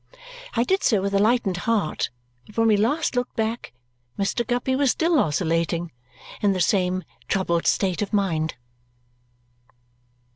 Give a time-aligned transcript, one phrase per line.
[0.55, 2.09] I did so with a lightened heart;
[2.47, 3.71] but when we last looked back,
[4.17, 4.43] Mr.
[4.43, 5.91] Guppy was still oscillating
[6.41, 8.55] in the same troubled state of mind.